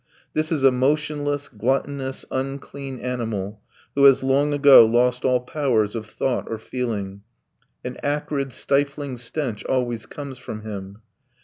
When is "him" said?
10.63-11.03